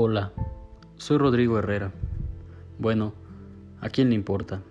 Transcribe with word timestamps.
Hola, 0.00 0.30
soy 0.96 1.18
Rodrigo 1.18 1.58
Herrera. 1.58 1.90
Bueno, 2.78 3.14
¿a 3.80 3.88
quién 3.88 4.10
le 4.10 4.14
importa? 4.14 4.62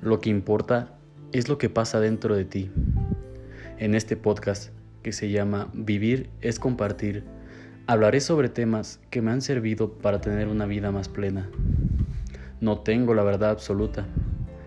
Lo 0.00 0.20
que 0.20 0.30
importa 0.30 0.96
es 1.32 1.50
lo 1.50 1.58
que 1.58 1.68
pasa 1.68 2.00
dentro 2.00 2.34
de 2.34 2.46
ti. 2.46 2.70
En 3.76 3.94
este 3.94 4.16
podcast 4.16 4.72
que 5.02 5.12
se 5.12 5.28
llama 5.28 5.68
Vivir 5.74 6.30
es 6.40 6.58
compartir, 6.58 7.24
hablaré 7.86 8.22
sobre 8.22 8.48
temas 8.48 9.02
que 9.10 9.20
me 9.20 9.32
han 9.32 9.42
servido 9.42 9.92
para 9.92 10.22
tener 10.22 10.48
una 10.48 10.64
vida 10.64 10.92
más 10.92 11.10
plena. 11.10 11.50
No 12.62 12.78
tengo 12.78 13.12
la 13.12 13.24
verdad 13.24 13.50
absoluta. 13.50 14.06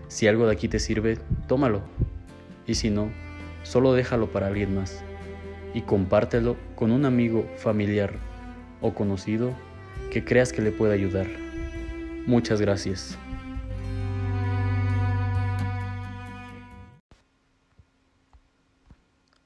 Si 0.06 0.28
algo 0.28 0.46
de 0.46 0.52
aquí 0.52 0.68
te 0.68 0.78
sirve, 0.78 1.18
tómalo. 1.48 1.82
Y 2.68 2.76
si 2.76 2.88
no, 2.88 3.10
solo 3.64 3.94
déjalo 3.94 4.30
para 4.30 4.46
alguien 4.46 4.76
más. 4.76 5.02
Y 5.74 5.80
compártelo 5.80 6.56
con 6.76 6.92
un 6.92 7.04
amigo, 7.04 7.50
familiar 7.56 8.12
o 8.80 8.94
conocido 8.94 9.52
que 10.10 10.24
creas 10.24 10.52
que 10.52 10.62
le 10.62 10.72
pueda 10.72 10.94
ayudar. 10.94 11.26
Muchas 12.26 12.60
gracias. 12.60 13.18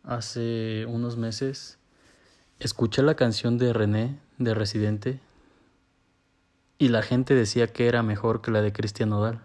Hace 0.03 0.87
unos 0.87 1.17
meses 1.17 1.79
escuché 2.61 3.03
la 3.03 3.17
canción 3.17 3.59
de 3.59 3.73
René 3.73 4.19
de 4.39 4.55
Residente 4.55 5.21
y 6.79 6.89
la 6.89 7.03
gente 7.03 7.35
decía 7.35 7.67
que 7.67 7.89
era 7.89 8.03
mejor 8.03 8.43
que 8.43 8.51
la 8.51 8.63
de 8.63 8.73
Cristian 8.73 9.09
Nodal. 9.09 9.41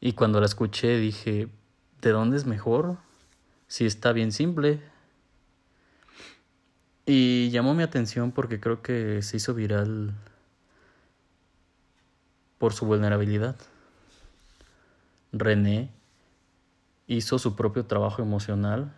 Y 0.00 0.12
cuando 0.12 0.40
la 0.40 0.46
escuché 0.46 0.98
dije, 0.98 1.48
¿de 2.02 2.10
dónde 2.10 2.36
es 2.36 2.44
mejor? 2.44 2.98
Si 3.68 3.86
está 3.86 4.12
bien 4.12 4.32
simple. 4.32 4.80
Y 7.08 7.50
llamó 7.50 7.72
mi 7.72 7.84
atención 7.84 8.32
porque 8.32 8.58
creo 8.58 8.82
que 8.82 9.22
se 9.22 9.36
hizo 9.36 9.54
viral 9.54 10.12
por 12.58 12.72
su 12.72 12.84
vulnerabilidad. 12.84 13.56
René 15.32 15.90
hizo 17.06 17.38
su 17.38 17.54
propio 17.54 17.86
trabajo 17.86 18.22
emocional 18.22 18.92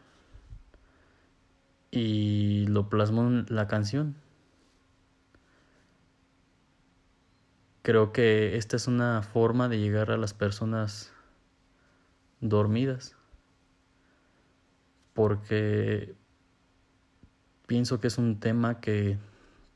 y 1.91 2.67
lo 2.69 2.89
plasmó 2.89 3.23
en 3.23 3.47
la 3.51 3.67
canción. 3.69 4.17
Creo 7.83 8.13
que 8.13 8.57
esta 8.57 8.77
es 8.77 8.87
una 8.87 9.23
forma 9.23 9.69
de 9.69 9.81
llegar 9.81 10.11
a 10.11 10.17
las 10.17 10.33
personas 10.33 11.13
dormidas. 12.41 13.17
Porque 15.13 16.15
Pienso 17.69 18.01
que 18.01 18.07
es 18.07 18.17
un 18.17 18.41
tema 18.41 18.81
que 18.81 19.19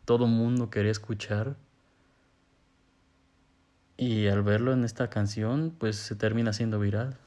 todo 0.07 0.27
mundo 0.27 0.71
quería 0.71 0.91
escuchar. 0.91 1.57
Y 3.99 4.29
al 4.29 4.43
verlo 4.43 4.73
en 4.73 4.83
esta 4.83 5.11
canción, 5.11 5.77
pues 5.79 5.97
se 5.97 6.17
termina 6.17 6.55
siendo 6.55 6.81
viral. 6.81 7.19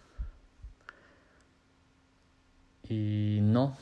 Y 2.89 3.41
no, 3.43 3.77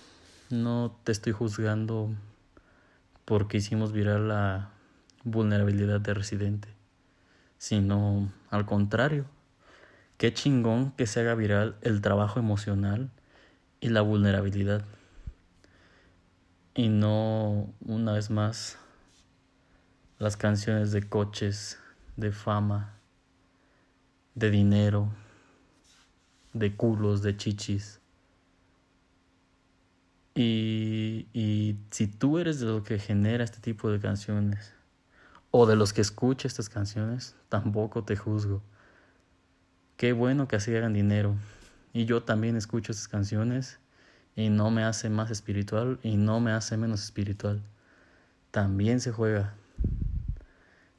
no 0.50 1.00
te 1.06 1.14
estoy 1.14 1.32
juzgando 1.32 2.10
porque 3.24 3.60
hicimos 3.60 3.94
viral 3.94 4.28
la 4.28 4.72
vulnerabilidad 5.24 6.02
de 6.02 6.14
Residente, 6.14 6.68
sino 7.60 8.30
al 8.50 8.66
contrario. 8.66 9.24
Qué 10.18 10.34
chingón 10.34 10.92
que 10.92 11.08
se 11.08 11.22
haga 11.22 11.34
viral 11.34 11.78
el 11.82 12.02
trabajo 12.02 12.42
emocional 12.42 13.10
y 13.80 13.88
la 13.88 14.02
vulnerabilidad 14.02 14.84
y 16.76 16.90
no 16.90 17.74
una 17.82 18.14
vez 18.14 18.30
más 18.30 18.78
las 20.20 20.38
canciones 20.38 20.92
de 20.92 21.08
coches, 21.08 21.80
de 22.16 22.32
fama, 22.32 22.98
de 24.36 24.50
dinero, 24.50 25.10
de 26.54 26.76
culos, 26.76 27.22
de 27.22 27.38
chichis. 27.38 28.00
Y, 30.36 31.28
y 31.34 31.78
si 31.92 32.08
tú 32.08 32.40
eres 32.40 32.60
de 32.60 32.66
lo 32.66 32.84
que 32.84 32.98
genera 32.98 33.44
este 33.44 33.60
tipo 33.60 33.92
de 33.92 34.00
canciones, 34.00 34.74
o 35.56 35.68
de 35.68 35.76
los 35.76 35.94
que 35.94 36.02
escucha 36.02 36.48
estas 36.48 36.68
canciones, 36.68 37.36
tampoco 37.48 38.04
te 38.04 38.16
juzgo. 38.16 38.64
Qué 39.98 40.12
bueno 40.12 40.48
que 40.48 40.56
así 40.56 40.76
hagan 40.76 40.94
dinero. 40.94 41.36
Y 41.94 42.06
yo 42.06 42.24
también 42.24 42.56
escucho 42.56 42.92
estas 42.92 43.08
canciones 43.08 43.80
y 44.36 44.50
no 44.50 44.72
me 44.72 44.84
hace 44.84 45.10
más 45.10 45.32
espiritual 45.32 46.00
y 46.04 46.18
no 46.18 46.40
me 46.40 46.52
hace 46.52 46.78
menos 46.78 47.04
espiritual. 47.04 47.62
También 48.52 49.00
se 49.00 49.12
juega. 49.12 49.54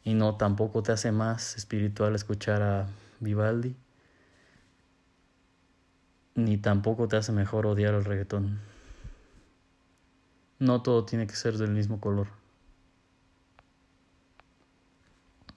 Y 0.04 0.14
no 0.14 0.36
tampoco 0.36 0.82
te 0.82 0.92
hace 0.92 1.12
más 1.12 1.56
espiritual 1.56 2.14
escuchar 2.14 2.62
a 2.62 2.86
Vivaldi. 3.20 3.74
Ni 6.34 6.58
tampoco 6.58 7.08
te 7.08 7.16
hace 7.16 7.32
mejor 7.32 7.66
odiar 7.66 7.94
el 7.94 8.04
reggaetón. 8.04 8.60
No 10.58 10.82
todo 10.82 11.04
tiene 11.04 11.26
que 11.26 11.36
ser 11.36 11.58
del 11.58 11.70
mismo 11.70 12.00
color. 12.00 12.28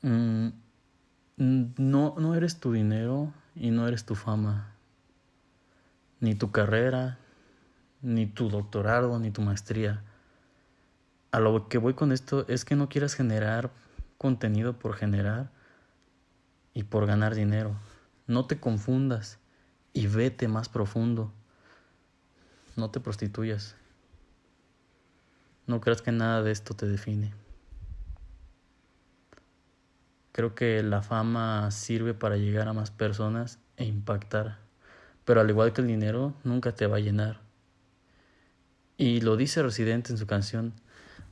Mm, 0.01 0.49
no, 1.37 2.15
no 2.17 2.35
eres 2.35 2.59
tu 2.59 2.71
dinero 2.71 3.33
y 3.55 3.71
no 3.71 3.87
eres 3.87 4.05
tu 4.05 4.15
fama, 4.15 4.73
ni 6.19 6.35
tu 6.35 6.51
carrera, 6.51 7.17
ni 8.01 8.25
tu 8.27 8.49
doctorado, 8.49 9.19
ni 9.19 9.31
tu 9.31 9.41
maestría. 9.41 10.03
A 11.31 11.39
lo 11.39 11.67
que 11.67 11.77
voy 11.77 11.93
con 11.93 12.11
esto 12.11 12.45
es 12.47 12.65
que 12.65 12.75
no 12.75 12.89
quieras 12.89 13.13
generar 13.13 13.71
contenido 14.17 14.79
por 14.79 14.95
generar 14.95 15.51
y 16.73 16.83
por 16.83 17.05
ganar 17.05 17.35
dinero. 17.35 17.75
No 18.27 18.45
te 18.45 18.59
confundas 18.59 19.39
y 19.93 20.07
vete 20.07 20.47
más 20.47 20.69
profundo. 20.69 21.31
No 22.75 22.91
te 22.91 22.99
prostituyas. 22.99 23.75
No 25.65 25.81
creas 25.81 26.01
que 26.01 26.11
nada 26.11 26.43
de 26.43 26.51
esto 26.51 26.75
te 26.75 26.87
define. 26.87 27.33
Creo 30.31 30.53
que 30.53 30.83
la 30.83 31.01
fama 31.01 31.71
sirve 31.71 32.13
para 32.13 32.37
llegar 32.37 32.67
a 32.67 32.73
más 32.73 32.91
personas 32.91 33.59
e 33.75 33.85
impactar. 33.85 34.59
Pero 35.25 35.41
al 35.41 35.49
igual 35.49 35.73
que 35.73 35.81
el 35.81 35.87
dinero, 35.87 36.35
nunca 36.43 36.73
te 36.73 36.85
va 36.85 36.97
a 36.97 36.99
llenar. 36.99 37.46
Y 38.97 39.21
lo 39.21 39.37
dice 39.37 39.61
Residente 39.61 40.11
en 40.11 40.17
su 40.17 40.25
canción, 40.25 40.73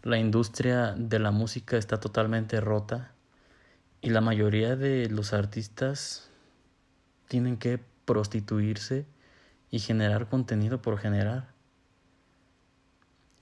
la 0.03 0.20
industria 0.20 0.94
de 0.96 1.18
la 1.18 1.31
música 1.31 1.78
está 1.78 2.00
totalmente 2.00 2.62
rota 2.62 3.12
y 4.02 4.12
la 4.12 4.22
mayoría 4.22 4.76
de 4.76 5.09
los 5.09 5.34
artistas 5.34 6.30
tienen 7.28 7.58
que 7.58 7.80
prostituirse 8.06 9.08
y 9.72 9.80
generar 9.80 10.30
contenido 10.30 10.80
por 10.80 11.00
generar. 11.00 11.56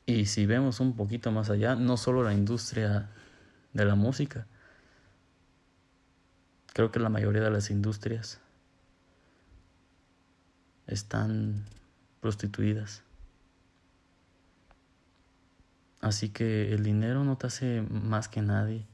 Y 0.05 0.27
si 0.27 0.45
vemos 0.45 0.79
un 0.79 0.95
poquito 0.95 1.31
más 1.33 1.49
allá, 1.49 1.75
no 1.75 1.97
solo 1.97 2.23
la 2.23 2.33
industria 2.33 3.09
de 3.73 3.83
la 3.83 3.95
música, 3.95 4.47
creo 6.73 6.91
que 6.91 6.99
la 6.99 7.09
mayoría 7.09 7.41
de 7.41 7.51
las 7.51 7.69
industrias 7.69 8.39
están 10.87 11.65
prostituidas. 12.21 13.03
Así 16.03 16.29
que 16.29 16.73
el 16.73 16.83
dinero 16.83 17.23
no 17.23 17.37
te 17.37 17.47
hace 17.47 17.81
más 17.89 18.27
que 18.27 18.41
nadie, 18.41 18.85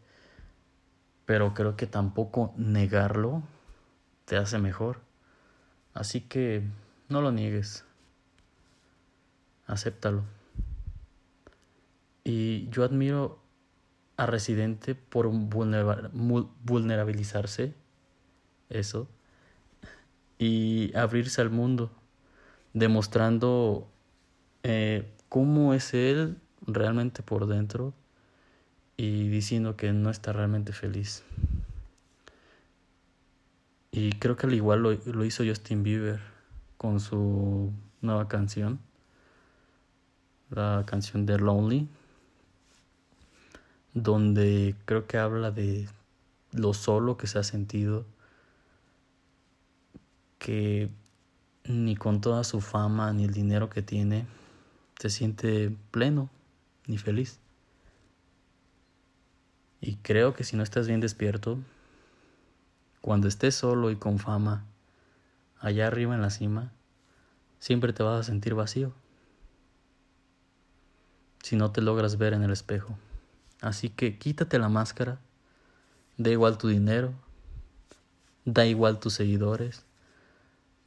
pero 1.25 1.55
creo 1.55 1.75
que 1.75 1.87
tampoco 1.87 2.53
negarlo 2.55 3.41
te 4.25 4.37
hace 4.37 4.59
mejor. 4.59 4.99
Así 5.95 6.21
que 6.21 6.61
no 7.07 7.21
lo 7.21 7.31
niegues, 7.31 7.83
acéptalo. 9.65 10.21
Y 12.23 12.69
yo 12.69 12.83
admiro 12.83 13.39
a 14.15 14.27
Residente 14.27 14.93
por 14.93 15.29
vulnerabilizarse, 15.29 17.73
eso, 18.69 19.07
y 20.37 20.95
abrirse 20.95 21.41
al 21.41 21.49
mundo, 21.49 21.89
demostrando 22.73 23.89
eh, 24.61 25.11
cómo 25.27 25.73
es 25.73 25.95
él 25.95 26.37
realmente 26.65 27.23
por 27.23 27.47
dentro 27.47 27.93
y 28.97 29.29
diciendo 29.29 29.77
que 29.77 29.93
no 29.93 30.09
está 30.09 30.33
realmente 30.33 30.73
feliz. 30.73 31.23
Y 33.91 34.11
creo 34.13 34.37
que 34.37 34.47
al 34.47 34.53
igual 34.53 34.81
lo, 34.81 34.91
lo 34.91 35.25
hizo 35.25 35.43
Justin 35.45 35.83
Bieber 35.83 36.19
con 36.77 36.99
su 36.99 37.71
nueva 38.01 38.27
canción, 38.27 38.79
la 40.49 40.83
canción 40.85 41.25
de 41.25 41.37
Lonely, 41.39 41.87
donde 43.93 44.75
creo 44.85 45.07
que 45.07 45.17
habla 45.17 45.51
de 45.51 45.87
lo 46.51 46.73
solo 46.73 47.17
que 47.17 47.27
se 47.27 47.39
ha 47.39 47.43
sentido, 47.43 48.05
que 50.37 50.89
ni 51.63 51.95
con 51.95 52.21
toda 52.21 52.43
su 52.43 52.61
fama 52.61 53.11
ni 53.13 53.25
el 53.25 53.33
dinero 53.33 53.69
que 53.69 53.81
tiene 53.81 54.25
se 54.99 55.09
siente 55.09 55.75
pleno 55.91 56.29
ni 56.89 56.97
feliz. 56.97 57.39
Y 59.79 59.95
creo 59.97 60.33
que 60.33 60.43
si 60.43 60.57
no 60.57 60.63
estás 60.63 60.87
bien 60.87 60.99
despierto, 60.99 61.57
cuando 62.99 63.29
estés 63.29 63.55
solo 63.55 63.91
y 63.91 63.95
con 63.95 64.19
fama, 64.19 64.65
allá 65.59 65.87
arriba 65.87 66.15
en 66.15 66.21
la 66.21 66.31
cima, 66.31 66.73
siempre 67.59 67.93
te 67.93 68.03
vas 68.03 68.19
a 68.19 68.23
sentir 68.23 68.55
vacío. 68.55 68.91
Si 71.41 71.55
no 71.55 71.71
te 71.71 71.81
logras 71.81 72.17
ver 72.17 72.33
en 72.33 72.43
el 72.43 72.51
espejo. 72.51 72.97
Así 73.61 73.89
que 73.89 74.17
quítate 74.17 74.59
la 74.59 74.67
máscara, 74.67 75.19
da 76.17 76.29
igual 76.29 76.57
tu 76.57 76.67
dinero, 76.67 77.13
da 78.45 78.65
igual 78.65 78.99
tus 78.99 79.13
seguidores, 79.13 79.85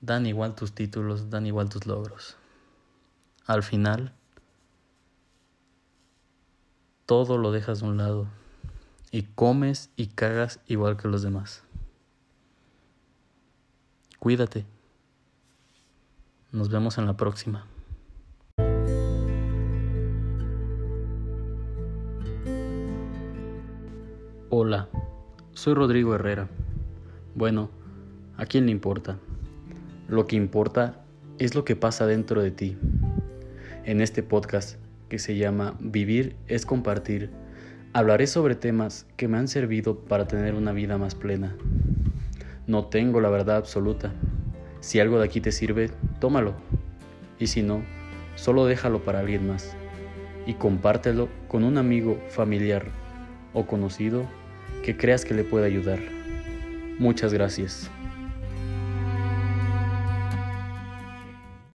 dan 0.00 0.26
igual 0.26 0.54
tus 0.54 0.74
títulos, 0.74 1.30
dan 1.30 1.46
igual 1.46 1.68
tus 1.68 1.86
logros. 1.86 2.36
Al 3.46 3.62
final, 3.62 4.12
todo 7.12 7.36
lo 7.36 7.52
dejas 7.52 7.80
de 7.80 7.88
un 7.88 7.98
lado 7.98 8.26
y 9.10 9.24
comes 9.34 9.90
y 9.96 10.06
cagas 10.06 10.60
igual 10.66 10.96
que 10.96 11.08
los 11.08 11.20
demás. 11.20 11.62
Cuídate. 14.18 14.64
Nos 16.52 16.70
vemos 16.70 16.96
en 16.96 17.04
la 17.04 17.14
próxima. 17.14 17.66
Hola, 24.48 24.88
soy 25.52 25.74
Rodrigo 25.74 26.14
Herrera. 26.14 26.48
Bueno, 27.34 27.68
¿a 28.38 28.46
quién 28.46 28.64
le 28.64 28.72
importa? 28.72 29.18
Lo 30.08 30.26
que 30.26 30.36
importa 30.36 31.04
es 31.38 31.54
lo 31.54 31.66
que 31.66 31.76
pasa 31.76 32.06
dentro 32.06 32.40
de 32.40 32.52
ti. 32.52 32.78
En 33.84 34.00
este 34.00 34.22
podcast 34.22 34.78
que 35.12 35.18
se 35.18 35.36
llama 35.36 35.76
Vivir 35.78 36.36
es 36.48 36.64
compartir, 36.64 37.28
hablaré 37.92 38.26
sobre 38.26 38.54
temas 38.54 39.06
que 39.18 39.28
me 39.28 39.36
han 39.36 39.46
servido 39.46 39.98
para 39.98 40.26
tener 40.26 40.54
una 40.54 40.72
vida 40.72 40.96
más 40.96 41.14
plena. 41.14 41.54
No 42.66 42.86
tengo 42.86 43.20
la 43.20 43.28
verdad 43.28 43.56
absoluta. 43.56 44.14
Si 44.80 45.00
algo 45.00 45.18
de 45.18 45.26
aquí 45.26 45.42
te 45.42 45.52
sirve, 45.52 45.90
tómalo. 46.18 46.54
Y 47.38 47.48
si 47.48 47.60
no, 47.62 47.82
solo 48.36 48.64
déjalo 48.64 49.04
para 49.04 49.18
alguien 49.18 49.46
más. 49.46 49.76
Y 50.46 50.54
compártelo 50.54 51.28
con 51.46 51.62
un 51.62 51.76
amigo, 51.76 52.18
familiar 52.30 52.86
o 53.52 53.66
conocido 53.66 54.24
que 54.82 54.96
creas 54.96 55.26
que 55.26 55.34
le 55.34 55.44
pueda 55.44 55.66
ayudar. 55.66 55.98
Muchas 56.98 57.34
gracias. 57.34 57.90